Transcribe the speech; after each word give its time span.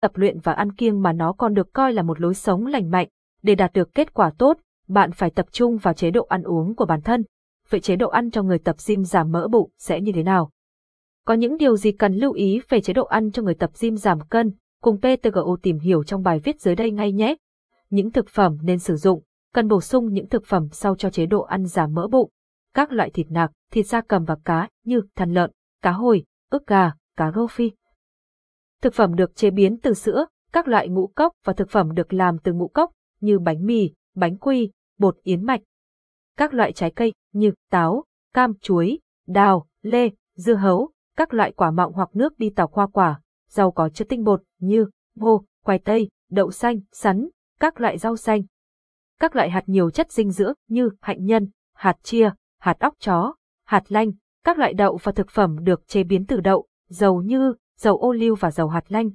tập 0.00 0.10
luyện 0.14 0.38
và 0.40 0.52
ăn 0.52 0.72
kiêng 0.72 1.02
mà 1.02 1.12
nó 1.12 1.32
còn 1.32 1.54
được 1.54 1.72
coi 1.72 1.92
là 1.92 2.02
một 2.02 2.20
lối 2.20 2.34
sống 2.34 2.66
lành 2.66 2.90
mạnh. 2.90 3.08
Để 3.42 3.54
đạt 3.54 3.72
được 3.72 3.94
kết 3.94 4.14
quả 4.14 4.32
tốt, 4.38 4.58
bạn 4.88 5.12
phải 5.12 5.30
tập 5.30 5.46
trung 5.52 5.76
vào 5.76 5.94
chế 5.94 6.10
độ 6.10 6.24
ăn 6.24 6.42
uống 6.42 6.74
của 6.74 6.86
bản 6.86 7.00
thân. 7.00 7.24
Vậy 7.68 7.80
chế 7.80 7.96
độ 7.96 8.08
ăn 8.08 8.30
cho 8.30 8.42
người 8.42 8.58
tập 8.58 8.76
gym 8.86 9.04
giảm 9.04 9.32
mỡ 9.32 9.48
bụng 9.48 9.70
sẽ 9.78 10.00
như 10.00 10.12
thế 10.12 10.22
nào? 10.22 10.50
Có 11.26 11.34
những 11.34 11.56
điều 11.56 11.76
gì 11.76 11.92
cần 11.92 12.14
lưu 12.14 12.32
ý 12.32 12.60
về 12.68 12.80
chế 12.80 12.92
độ 12.92 13.04
ăn 13.04 13.32
cho 13.32 13.42
người 13.42 13.54
tập 13.54 13.70
gym 13.80 13.96
giảm 13.96 14.20
cân? 14.20 14.52
Cùng 14.82 14.98
PTGO 14.98 15.56
tìm 15.62 15.78
hiểu 15.78 16.04
trong 16.04 16.22
bài 16.22 16.38
viết 16.38 16.60
dưới 16.60 16.74
đây 16.74 16.90
ngay 16.90 17.12
nhé. 17.12 17.36
Những 17.90 18.10
thực 18.10 18.28
phẩm 18.28 18.58
nên 18.62 18.78
sử 18.78 18.96
dụng, 18.96 19.22
cần 19.54 19.68
bổ 19.68 19.80
sung 19.80 20.12
những 20.12 20.28
thực 20.28 20.46
phẩm 20.46 20.68
sau 20.72 20.96
cho 20.96 21.10
chế 21.10 21.26
độ 21.26 21.42
ăn 21.42 21.66
giảm 21.66 21.94
mỡ 21.94 22.08
bụng. 22.08 22.30
Các 22.74 22.92
loại 22.92 23.10
thịt 23.10 23.26
nạc, 23.30 23.52
thịt 23.72 23.86
da 23.86 24.00
cầm 24.00 24.24
và 24.24 24.36
cá 24.44 24.68
như 24.84 25.02
thằn 25.16 25.34
lợn, 25.34 25.50
cá 25.82 25.90
hồi, 25.90 26.24
ức 26.50 26.66
gà, 26.66 26.92
cá 27.16 27.32
rô 27.32 27.46
phi. 27.46 27.70
Thực 28.82 28.94
phẩm 28.94 29.14
được 29.14 29.36
chế 29.36 29.50
biến 29.50 29.78
từ 29.82 29.94
sữa, 29.94 30.26
các 30.52 30.68
loại 30.68 30.88
ngũ 30.88 31.06
cốc 31.06 31.32
và 31.44 31.52
thực 31.52 31.70
phẩm 31.70 31.94
được 31.94 32.12
làm 32.12 32.38
từ 32.38 32.52
ngũ 32.52 32.68
cốc 32.68 32.90
như 33.20 33.38
bánh 33.38 33.66
mì, 33.66 33.90
bánh 34.14 34.36
quy, 34.36 34.70
bột 34.98 35.16
yến 35.22 35.44
mạch. 35.44 35.60
Các 36.36 36.54
loại 36.54 36.72
trái 36.72 36.90
cây 36.90 37.12
như 37.32 37.52
táo, 37.70 38.04
cam, 38.34 38.54
chuối, 38.60 38.98
đào, 39.26 39.66
lê, 39.82 40.10
dưa 40.36 40.54
hấu, 40.54 40.90
các 41.16 41.34
loại 41.34 41.52
quả 41.52 41.70
mọng 41.70 41.92
hoặc 41.92 42.08
nước 42.12 42.38
đi 42.38 42.50
tàu 42.50 42.68
hoa 42.72 42.86
quả, 42.86 43.20
rau 43.48 43.70
có 43.70 43.88
chất 43.88 44.08
tinh 44.08 44.24
bột 44.24 44.42
như 44.58 44.86
ngô, 45.14 45.44
khoai 45.64 45.78
tây, 45.78 46.08
đậu 46.30 46.50
xanh, 46.50 46.80
sắn, 46.92 47.28
các 47.60 47.80
loại 47.80 47.98
rau 47.98 48.16
xanh. 48.16 48.42
Các 49.20 49.36
loại 49.36 49.50
hạt 49.50 49.62
nhiều 49.66 49.90
chất 49.90 50.12
dinh 50.12 50.30
dưỡng 50.30 50.52
như 50.68 50.90
hạnh 51.00 51.24
nhân, 51.24 51.48
hạt 51.74 51.96
chia, 52.02 52.30
hạt 52.58 52.78
óc 52.78 52.94
chó, 52.98 53.34
hạt 53.64 53.92
lanh, 53.92 54.12
các 54.44 54.58
loại 54.58 54.74
đậu 54.74 54.98
và 55.02 55.12
thực 55.12 55.30
phẩm 55.30 55.64
được 55.64 55.88
chế 55.88 56.04
biến 56.04 56.26
từ 56.26 56.40
đậu, 56.40 56.66
dầu 56.88 57.22
như 57.22 57.54
dầu 57.80 57.96
ô 57.96 58.12
liu 58.12 58.34
và 58.34 58.50
dầu 58.50 58.68
hạt 58.68 58.84
lanh. 58.88 59.10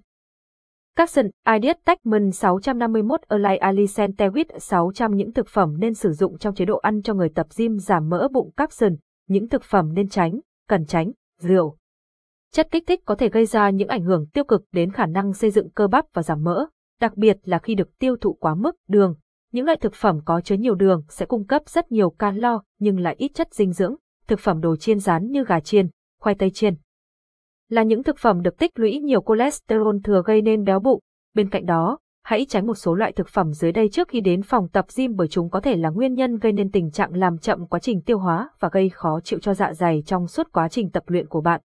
Capson, 0.95 1.25
Ideas 1.55 1.77
Techman 1.85 2.31
651 2.31 3.21
Align 3.21 3.59
Alicentewit 3.59 4.45
600 4.59 5.15
những 5.15 5.33
thực 5.33 5.47
phẩm 5.47 5.79
nên 5.79 5.93
sử 5.93 6.11
dụng 6.11 6.37
trong 6.37 6.55
chế 6.55 6.65
độ 6.65 6.77
ăn 6.77 7.01
cho 7.01 7.13
người 7.13 7.29
tập 7.29 7.47
gym 7.57 7.77
giảm 7.77 8.09
mỡ 8.09 8.27
bụng 8.27 8.51
Capson, 8.57 8.95
những 9.27 9.49
thực 9.49 9.63
phẩm 9.63 9.93
nên 9.93 10.09
tránh, 10.09 10.39
cần 10.67 10.85
tránh, 10.85 11.11
rượu. 11.39 11.77
Chất 12.53 12.67
kích 12.71 12.83
thích 12.87 13.01
có 13.05 13.15
thể 13.15 13.29
gây 13.29 13.45
ra 13.45 13.69
những 13.69 13.87
ảnh 13.87 14.03
hưởng 14.03 14.25
tiêu 14.33 14.43
cực 14.43 14.63
đến 14.71 14.91
khả 14.91 15.05
năng 15.05 15.33
xây 15.33 15.51
dựng 15.51 15.69
cơ 15.69 15.87
bắp 15.87 16.05
và 16.13 16.23
giảm 16.23 16.43
mỡ, 16.43 16.65
đặc 17.01 17.17
biệt 17.17 17.37
là 17.43 17.59
khi 17.59 17.75
được 17.75 17.97
tiêu 17.99 18.15
thụ 18.21 18.33
quá 18.33 18.55
mức 18.55 18.75
đường. 18.87 19.15
Những 19.51 19.65
loại 19.65 19.77
thực 19.77 19.93
phẩm 19.93 20.19
có 20.25 20.41
chứa 20.41 20.55
nhiều 20.55 20.75
đường 20.75 21.03
sẽ 21.09 21.25
cung 21.25 21.47
cấp 21.47 21.61
rất 21.65 21.91
nhiều 21.91 22.09
calo 22.09 22.63
nhưng 22.79 22.99
lại 22.99 23.15
ít 23.17 23.31
chất 23.33 23.53
dinh 23.53 23.73
dưỡng, 23.73 23.95
thực 24.27 24.39
phẩm 24.39 24.61
đồ 24.61 24.75
chiên 24.75 24.99
rán 24.99 25.27
như 25.27 25.43
gà 25.43 25.59
chiên, 25.59 25.89
khoai 26.19 26.35
tây 26.35 26.49
chiên, 26.49 26.75
là 27.69 27.83
những 27.83 28.03
thực 28.03 28.17
phẩm 28.17 28.41
được 28.41 28.57
tích 28.57 28.79
lũy 28.79 28.99
nhiều 28.99 29.23
cholesterol 29.27 29.97
thừa 30.03 30.21
gây 30.25 30.41
nên 30.41 30.63
béo 30.63 30.79
bụng. 30.79 30.99
Bên 31.33 31.49
cạnh 31.49 31.65
đó, 31.65 31.99
hãy 32.23 32.45
tránh 32.49 32.67
một 32.67 32.75
số 32.75 32.95
loại 32.95 33.11
thực 33.11 33.27
phẩm 33.27 33.53
dưới 33.53 33.71
đây 33.71 33.89
trước 33.89 34.07
khi 34.07 34.21
đến 34.21 34.41
phòng 34.41 34.67
tập 34.67 34.85
gym 34.95 35.15
bởi 35.15 35.27
chúng 35.27 35.49
có 35.49 35.59
thể 35.59 35.75
là 35.75 35.89
nguyên 35.89 36.13
nhân 36.13 36.37
gây 36.37 36.51
nên 36.51 36.71
tình 36.71 36.91
trạng 36.91 37.15
làm 37.15 37.37
chậm 37.37 37.67
quá 37.67 37.79
trình 37.79 38.01
tiêu 38.01 38.19
hóa 38.19 38.49
và 38.59 38.69
gây 38.71 38.89
khó 38.89 39.19
chịu 39.23 39.39
cho 39.39 39.53
dạ 39.53 39.73
dày 39.73 40.03
trong 40.05 40.27
suốt 40.27 40.47
quá 40.51 40.69
trình 40.69 40.89
tập 40.89 41.03
luyện 41.07 41.27
của 41.27 41.41
bạn. 41.41 41.61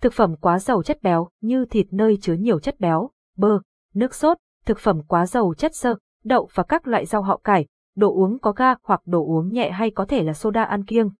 Thực 0.00 0.12
phẩm 0.12 0.36
quá 0.36 0.58
giàu 0.58 0.82
chất 0.82 1.02
béo 1.02 1.28
như 1.40 1.64
thịt 1.64 1.86
nơi 1.90 2.18
chứa 2.20 2.34
nhiều 2.34 2.58
chất 2.58 2.80
béo, 2.80 3.10
bơ, 3.36 3.58
nước 3.94 4.14
sốt, 4.14 4.36
thực 4.66 4.78
phẩm 4.78 5.02
quá 5.08 5.26
giàu 5.26 5.54
chất 5.58 5.74
xơ, 5.74 5.94
đậu 6.24 6.48
và 6.54 6.62
các 6.62 6.86
loại 6.86 7.06
rau 7.06 7.22
họ 7.22 7.40
cải, 7.44 7.66
đồ 7.96 8.14
uống 8.14 8.38
có 8.38 8.52
ga 8.52 8.74
hoặc 8.82 9.00
đồ 9.06 9.26
uống 9.26 9.52
nhẹ 9.52 9.70
hay 9.70 9.90
có 9.90 10.04
thể 10.04 10.22
là 10.22 10.32
soda 10.32 10.62
ăn 10.64 10.84
kiêng. 10.84 11.10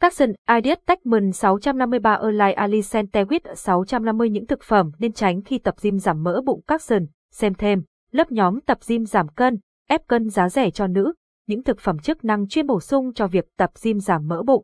Capson, 0.00 0.32
Ideas 0.56 0.78
Techman 0.86 1.32
653 1.32 2.14
Align 2.14 2.54
Alicentewit 2.56 3.54
650 3.54 4.30
những 4.30 4.46
thực 4.46 4.62
phẩm 4.62 4.90
nên 4.98 5.12
tránh 5.12 5.42
khi 5.42 5.58
tập 5.58 5.74
gym 5.82 5.98
giảm 5.98 6.22
mỡ 6.22 6.40
bụng. 6.46 6.60
Capson, 6.66 7.06
xem 7.32 7.54
thêm, 7.54 7.82
lớp 8.12 8.32
nhóm 8.32 8.60
tập 8.60 8.78
gym 8.88 9.04
giảm 9.04 9.28
cân, 9.28 9.58
ép 9.88 10.06
cân 10.06 10.28
giá 10.28 10.48
rẻ 10.48 10.70
cho 10.70 10.86
nữ, 10.86 11.14
những 11.46 11.62
thực 11.62 11.80
phẩm 11.80 11.98
chức 11.98 12.24
năng 12.24 12.48
chuyên 12.48 12.66
bổ 12.66 12.80
sung 12.80 13.12
cho 13.14 13.26
việc 13.26 13.44
tập 13.56 13.70
gym 13.82 14.00
giảm 14.00 14.28
mỡ 14.28 14.42
bụng. 14.42 14.62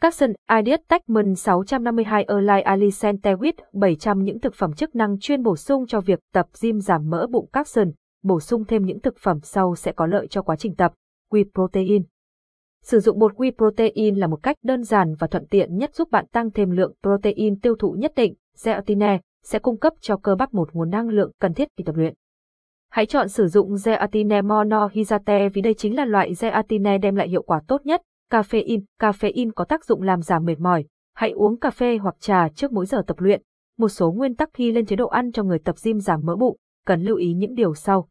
Capson, 0.00 0.32
Ideas 0.58 0.80
Techman 0.88 1.34
652 1.34 2.22
Align 2.24 2.64
Alicentewit 2.64 3.52
700 3.72 4.24
những 4.24 4.40
thực 4.40 4.54
phẩm 4.54 4.72
chức 4.72 4.94
năng 4.94 5.18
chuyên 5.18 5.42
bổ 5.42 5.56
sung 5.56 5.86
cho 5.86 6.00
việc 6.00 6.18
tập 6.32 6.46
gym 6.62 6.80
giảm 6.80 7.10
mỡ 7.10 7.26
bụng. 7.26 7.48
Capson, 7.52 7.90
bổ 8.22 8.40
sung 8.40 8.64
thêm 8.64 8.84
những 8.84 9.00
thực 9.00 9.18
phẩm 9.18 9.40
sau 9.42 9.74
sẽ 9.74 9.92
có 9.92 10.06
lợi 10.06 10.26
cho 10.26 10.42
quá 10.42 10.56
trình 10.56 10.74
tập. 10.74 10.92
Whey 11.30 11.44
protein. 11.54 12.02
Sử 12.82 13.00
dụng 13.00 13.18
bột 13.18 13.34
whey 13.34 13.50
protein 13.56 14.16
là 14.16 14.26
một 14.26 14.42
cách 14.42 14.56
đơn 14.62 14.82
giản 14.82 15.14
và 15.18 15.26
thuận 15.26 15.46
tiện 15.46 15.76
nhất 15.76 15.94
giúp 15.94 16.10
bạn 16.10 16.26
tăng 16.32 16.50
thêm 16.50 16.70
lượng 16.70 16.94
protein 17.02 17.60
tiêu 17.60 17.74
thụ 17.78 17.92
nhất 17.92 18.12
định. 18.16 18.34
Zeatine 18.56 19.18
sẽ 19.44 19.58
cung 19.58 19.78
cấp 19.78 19.92
cho 20.00 20.16
cơ 20.16 20.34
bắp 20.34 20.54
một 20.54 20.68
nguồn 20.72 20.90
năng 20.90 21.08
lượng 21.08 21.30
cần 21.40 21.54
thiết 21.54 21.68
khi 21.76 21.84
tập 21.84 21.96
luyện. 21.96 22.14
Hãy 22.90 23.06
chọn 23.06 23.28
sử 23.28 23.48
dụng 23.48 23.74
Zeatine 23.74 24.46
monohydrate 24.46 25.48
vì 25.48 25.62
đây 25.62 25.74
chính 25.74 25.96
là 25.96 26.04
loại 26.04 26.32
Zeatine 26.32 27.00
đem 27.00 27.16
lại 27.16 27.28
hiệu 27.28 27.42
quả 27.42 27.62
tốt 27.68 27.86
nhất. 27.86 28.02
Caffeine, 28.30 28.80
caffeine 29.00 29.50
có 29.54 29.64
tác 29.64 29.84
dụng 29.84 30.02
làm 30.02 30.22
giảm 30.22 30.44
mệt 30.44 30.58
mỏi. 30.60 30.84
Hãy 31.14 31.30
uống 31.30 31.58
cà 31.58 31.70
phê 31.70 31.98
hoặc 31.98 32.14
trà 32.20 32.48
trước 32.48 32.72
mỗi 32.72 32.86
giờ 32.86 33.02
tập 33.06 33.20
luyện. 33.20 33.42
Một 33.78 33.88
số 33.88 34.12
nguyên 34.12 34.34
tắc 34.34 34.50
khi 34.54 34.72
lên 34.72 34.86
chế 34.86 34.96
độ 34.96 35.06
ăn 35.06 35.32
cho 35.32 35.42
người 35.42 35.58
tập 35.58 35.76
gym 35.84 36.00
giảm 36.00 36.20
mỡ 36.22 36.36
bụng, 36.36 36.56
cần 36.86 37.02
lưu 37.02 37.16
ý 37.16 37.32
những 37.32 37.54
điều 37.54 37.74
sau. 37.74 38.08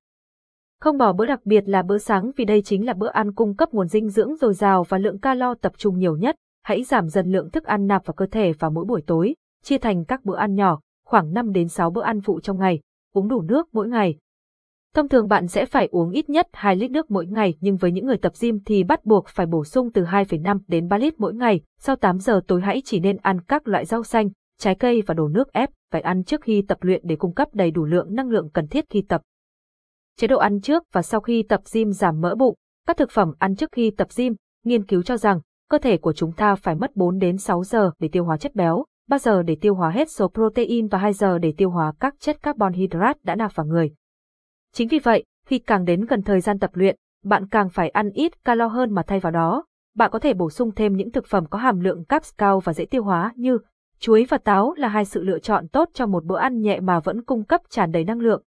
Không 0.82 0.98
bỏ 0.98 1.14
bữa 1.14 1.26
đặc 1.26 1.46
biệt 1.46 1.64
là 1.68 1.82
bữa 1.82 1.98
sáng 1.98 2.32
vì 2.36 2.46
đây 2.46 2.62
chính 2.62 2.86
là 2.86 2.94
bữa 2.94 3.08
ăn 3.08 3.34
cung 3.34 3.56
cấp 3.56 3.70
nguồn 3.74 3.88
dinh 3.88 4.10
dưỡng 4.10 4.36
dồi 4.36 4.54
dào 4.54 4.84
và 4.84 4.98
lượng 4.98 5.20
calo 5.20 5.54
tập 5.62 5.74
trung 5.78 6.00
nhiều 6.00 6.18
nhất. 6.18 6.36
Hãy 6.64 6.84
giảm 6.84 7.08
dần 7.08 7.32
lượng 7.32 7.50
thức 7.52 7.64
ăn 7.64 7.88
nạp 7.88 8.06
vào 8.06 8.14
cơ 8.14 8.26
thể 8.26 8.54
vào 8.60 8.72
mỗi 8.72 8.86
buổi 8.86 9.02
tối, 9.08 9.36
chia 9.64 9.78
thành 9.78 10.06
các 10.06 10.26
bữa 10.26 10.36
ăn 10.36 10.56
nhỏ, 10.56 10.80
khoảng 11.06 11.34
5 11.34 11.52
đến 11.52 11.68
6 11.68 11.90
bữa 11.92 12.02
ăn 12.02 12.22
phụ 12.22 12.40
trong 12.40 12.60
ngày, 12.60 12.80
uống 13.14 13.28
đủ 13.28 13.42
nước 13.42 13.68
mỗi 13.72 13.88
ngày. 13.88 14.16
Thông 14.96 15.10
thường 15.10 15.28
bạn 15.28 15.48
sẽ 15.48 15.66
phải 15.66 15.88
uống 15.92 16.12
ít 16.12 16.30
nhất 16.30 16.48
2 16.54 16.76
lít 16.76 16.92
nước 16.92 17.12
mỗi 17.12 17.26
ngày 17.26 17.58
nhưng 17.60 17.78
với 17.78 17.92
những 17.92 18.06
người 18.06 18.18
tập 18.18 18.34
gym 18.42 18.60
thì 18.66 18.84
bắt 18.84 19.06
buộc 19.06 19.28
phải 19.28 19.46
bổ 19.46 19.64
sung 19.64 19.92
từ 19.92 20.04
2,5 20.04 20.60
đến 20.68 20.88
3 20.88 20.98
lít 20.98 21.20
mỗi 21.20 21.34
ngày. 21.34 21.62
Sau 21.80 21.96
8 21.96 22.20
giờ 22.20 22.42
tối 22.48 22.62
hãy 22.62 22.82
chỉ 22.86 23.00
nên 23.00 23.18
ăn 23.18 23.42
các 23.42 23.68
loại 23.68 23.86
rau 23.86 24.04
xanh, 24.04 24.30
trái 24.60 24.76
cây 24.76 25.04
và 25.08 25.14
đồ 25.14 25.28
nước 25.28 25.54
ép, 25.54 25.70
phải 25.92 26.02
ăn 26.02 26.24
trước 26.24 26.42
khi 26.42 26.64
tập 26.68 26.78
luyện 26.82 27.02
để 27.06 27.16
cung 27.16 27.34
cấp 27.34 27.48
đầy 27.54 27.72
đủ 27.72 27.86
lượng 27.86 28.16
năng 28.16 28.30
lượng 28.30 28.50
cần 28.54 28.68
thiết 28.68 28.86
khi 28.90 29.02
tập 29.02 29.22
chế 30.20 30.28
độ 30.28 30.38
ăn 30.38 30.62
trước 30.62 30.84
và 30.92 31.02
sau 31.02 31.22
khi 31.22 31.44
tập 31.44 31.62
gym 31.74 31.92
giảm 31.92 32.22
mỡ 32.22 32.36
bụng, 32.36 32.56
các 32.88 32.98
thực 32.98 33.12
phẩm 33.12 33.34
ăn 33.40 33.56
trước 33.56 33.70
khi 33.72 33.92
tập 33.98 34.08
gym, 34.18 34.36
nghiên 34.66 34.86
cứu 34.86 35.04
cho 35.04 35.18
rằng 35.18 35.40
cơ 35.70 35.78
thể 35.78 35.98
của 35.98 36.14
chúng 36.14 36.32
ta 36.32 36.56
phải 36.56 36.76
mất 36.76 36.96
4 36.96 37.20
đến 37.20 37.38
6 37.38 37.64
giờ 37.64 37.92
để 38.00 38.10
tiêu 38.12 38.26
hóa 38.26 38.38
chất 38.38 38.56
béo, 38.56 38.86
3 39.08 39.20
giờ 39.20 39.44
để 39.44 39.58
tiêu 39.62 39.76
hóa 39.76 39.90
hết 39.90 40.12
số 40.12 40.28
protein 40.34 40.88
và 40.88 40.98
2 40.98 41.14
giờ 41.14 41.38
để 41.38 41.54
tiêu 41.58 41.70
hóa 41.70 41.94
các 42.00 42.16
chất 42.20 42.42
carbon 42.42 42.74
hydrate 42.74 43.20
đã 43.24 43.36
nạp 43.36 43.56
vào 43.56 43.66
người. 43.66 43.92
Chính 44.74 44.88
vì 44.88 45.00
vậy, 45.00 45.24
khi 45.46 45.60
càng 45.60 45.86
đến 45.86 46.06
gần 46.06 46.22
thời 46.22 46.42
gian 46.42 46.60
tập 46.60 46.72
luyện, 46.74 46.96
bạn 47.24 47.48
càng 47.48 47.70
phải 47.70 47.90
ăn 47.90 48.10
ít 48.10 48.44
calo 48.46 48.68
hơn 48.68 48.94
mà 48.94 49.04
thay 49.08 49.20
vào 49.20 49.32
đó, 49.32 49.66
bạn 49.96 50.12
có 50.12 50.20
thể 50.20 50.34
bổ 50.34 50.50
sung 50.50 50.72
thêm 50.76 50.96
những 50.96 51.12
thực 51.12 51.26
phẩm 51.28 51.46
có 51.46 51.58
hàm 51.58 51.80
lượng 51.80 52.06
carbs 52.06 52.34
cao 52.38 52.60
và 52.60 52.74
dễ 52.74 52.86
tiêu 52.86 53.04
hóa 53.04 53.34
như 53.36 53.58
chuối 54.00 54.26
và 54.30 54.38
táo 54.38 54.74
là 54.78 54.88
hai 54.88 55.06
sự 55.06 55.24
lựa 55.24 55.40
chọn 55.40 55.68
tốt 55.68 55.90
cho 55.94 56.06
một 56.06 56.26
bữa 56.26 56.38
ăn 56.38 56.62
nhẹ 56.62 56.80
mà 56.80 57.00
vẫn 57.00 57.24
cung 57.24 57.44
cấp 57.44 57.62
tràn 57.70 57.92
đầy 57.92 58.04
năng 58.04 58.20
lượng. 58.20 58.44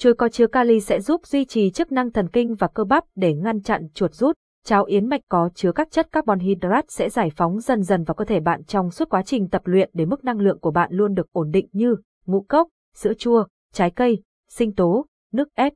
Chuối 0.00 0.14
có 0.14 0.28
chứa 0.28 0.46
kali 0.46 0.80
sẽ 0.80 1.00
giúp 1.00 1.26
duy 1.26 1.44
trì 1.44 1.70
chức 1.70 1.92
năng 1.92 2.10
thần 2.10 2.28
kinh 2.28 2.54
và 2.54 2.68
cơ 2.68 2.84
bắp 2.84 3.04
để 3.14 3.34
ngăn 3.34 3.62
chặn 3.62 3.88
chuột 3.94 4.14
rút. 4.14 4.36
Cháo 4.64 4.84
yến 4.84 5.06
mạch 5.06 5.20
có 5.28 5.50
chứa 5.54 5.72
các 5.72 5.90
chất 5.90 6.12
carbon 6.12 6.38
hydrate 6.38 6.86
sẽ 6.88 7.10
giải 7.10 7.30
phóng 7.36 7.60
dần 7.60 7.82
dần 7.82 8.04
vào 8.04 8.14
cơ 8.14 8.24
thể 8.24 8.40
bạn 8.40 8.64
trong 8.64 8.90
suốt 8.90 9.08
quá 9.08 9.22
trình 9.22 9.48
tập 9.48 9.62
luyện 9.64 9.90
để 9.92 10.04
mức 10.04 10.24
năng 10.24 10.40
lượng 10.40 10.58
của 10.58 10.70
bạn 10.70 10.92
luôn 10.92 11.14
được 11.14 11.32
ổn 11.32 11.50
định 11.50 11.68
như 11.72 11.96
ngũ 12.26 12.40
cốc, 12.40 12.68
sữa 12.94 13.12
chua, 13.18 13.44
trái 13.72 13.90
cây, 13.90 14.22
sinh 14.48 14.74
tố, 14.74 15.06
nước 15.32 15.48
ép. 15.54 15.72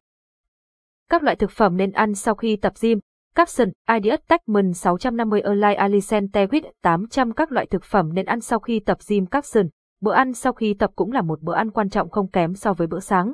Các 1.11 1.23
loại 1.23 1.37
thực 1.37 1.51
phẩm 1.51 1.77
nên 1.77 1.93
ăn 1.93 2.15
sau 2.15 2.35
khi 2.35 2.57
tập 2.57 2.73
gym. 2.81 2.99
Capson, 3.35 3.69
Ideas 3.95 4.21
Techman 4.29 4.73
650 4.73 5.41
Align 5.41 5.77
Alicent 5.77 6.37
Tewit 6.37 6.63
800 6.83 7.33
các 7.33 7.53
loại 7.53 7.67
thực 7.67 7.85
phẩm 7.85 8.15
nên 8.15 8.27
ăn 8.27 8.41
sau 8.41 8.59
khi 8.59 8.81
tập 8.81 8.99
gym 9.09 9.27
Capson. 9.27 9.69
Bữa 10.01 10.13
ăn 10.13 10.33
sau 10.33 10.53
khi 10.53 10.75
tập 10.75 10.91
cũng 10.97 11.13
là 11.13 11.23
một 11.23 11.43
bữa 11.43 11.55
ăn 11.55 11.71
quan 11.71 11.91
trọng 11.91 12.11
không 12.11 12.31
kém 12.31 12.55
so 12.55 12.73
với 12.73 12.87
bữa 12.87 13.01
sáng. 13.01 13.33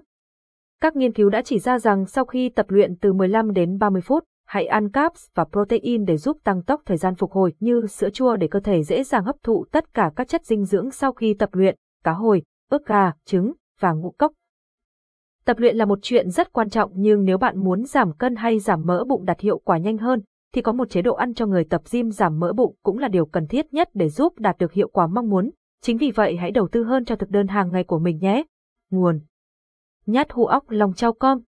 Các 0.83 0.97
nghiên 0.97 1.13
cứu 1.13 1.31
đã 1.31 1.43
chỉ 1.43 1.59
ra 1.59 1.79
rằng 1.79 2.07
sau 2.07 2.25
khi 2.25 2.49
tập 2.49 2.67
luyện 2.69 2.97
từ 2.97 3.13
15 3.13 3.53
đến 3.53 3.79
30 3.79 4.03
phút, 4.03 4.25
hãy 4.47 4.67
ăn 4.67 4.91
carbs 4.91 5.27
và 5.35 5.45
protein 5.45 6.05
để 6.05 6.17
giúp 6.17 6.37
tăng 6.45 6.63
tốc 6.63 6.83
thời 6.87 6.97
gian 6.97 7.15
phục 7.15 7.33
hồi 7.33 7.53
như 7.61 7.87
sữa 7.87 8.11
chua 8.11 8.37
để 8.37 8.49
cơ 8.49 8.61
thể 8.61 8.83
dễ 8.83 9.05
dàng 9.05 9.25
hấp 9.25 9.37
thụ 9.43 9.65
tất 9.73 9.95
cả 9.95 10.11
các 10.17 10.29
chất 10.29 10.47
dinh 10.47 10.65
dưỡng 10.65 10.91
sau 10.91 11.13
khi 11.13 11.35
tập 11.35 11.49
luyện, 11.53 11.77
cá 12.05 12.13
hồi, 12.13 12.43
ức 12.71 12.87
gà, 12.87 13.13
trứng 13.25 13.53
và 13.81 13.93
ngũ 13.93 14.11
cốc. 14.11 14.33
Tập 15.45 15.59
luyện 15.59 15.77
là 15.77 15.85
một 15.85 15.99
chuyện 16.03 16.31
rất 16.31 16.53
quan 16.53 16.71
trọng 16.71 16.91
nhưng 16.95 17.25
nếu 17.25 17.39
bạn 17.39 17.59
muốn 17.59 17.85
giảm 17.85 18.13
cân 18.13 18.37
hay 18.37 18.59
giảm 18.59 18.83
mỡ 18.87 19.05
bụng 19.05 19.25
đạt 19.25 19.41
hiệu 19.41 19.59
quả 19.59 19.79
nhanh 19.79 19.99
hơn, 19.99 20.23
thì 20.55 20.63
có 20.63 20.73
một 20.73 20.91
chế 20.91 21.03
độ 21.03 21.15
ăn 21.15 21.35
cho 21.35 21.47
người 21.47 21.65
tập 21.65 21.83
gym 21.91 22.11
giảm 22.11 22.39
mỡ 22.39 22.53
bụng 22.53 22.75
cũng 22.83 22.99
là 22.99 23.09
điều 23.09 23.27
cần 23.27 23.47
thiết 23.47 23.75
nhất 23.75 23.89
để 23.95 24.09
giúp 24.09 24.39
đạt 24.39 24.59
được 24.59 24.73
hiệu 24.73 24.89
quả 24.89 25.07
mong 25.07 25.29
muốn. 25.29 25.51
Chính 25.83 25.97
vì 25.97 26.11
vậy 26.11 26.37
hãy 26.37 26.51
đầu 26.51 26.69
tư 26.69 26.85
hơn 26.85 27.05
cho 27.05 27.17
thực 27.17 27.31
đơn 27.31 27.49
hàng 27.49 27.71
ngày 27.73 27.85
của 27.85 27.99
mình 27.99 28.19
nhé. 28.19 28.45
Nguồn 28.91 29.21
nhát 30.11 30.33
hũ 30.33 30.47
óc 30.47 30.65
lòng 30.69 30.93
trao 30.95 31.13
con. 31.13 31.39